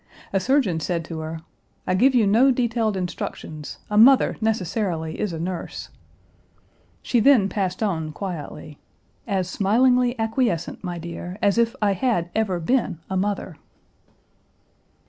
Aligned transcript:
A 0.33 0.39
surgeon 0.39 0.79
said 0.79 1.05
to 1.05 1.19
her, 1.19 1.41
"I 1.85 1.93
give 1.93 2.15
you 2.15 2.25
no 2.25 2.49
detailed 2.49 2.97
instructions: 2.97 3.77
a 3.87 3.99
mother 3.99 4.35
necessarily 4.41 5.19
is 5.19 5.31
a 5.31 5.39
nurse." 5.39 5.89
She 7.03 7.19
then 7.19 7.47
passed 7.47 7.83
on 7.83 8.11
quietly, 8.11 8.79
"as 9.27 9.47
smilingly 9.47 10.17
acquiescent, 10.17 10.83
my 10.83 10.97
dear, 10.97 11.37
as 11.39 11.59
if 11.59 11.75
I 11.83 11.93
had 11.93 12.31
ever 12.33 12.59
been 12.59 12.97
a 13.11 13.15
mother." 13.15 13.57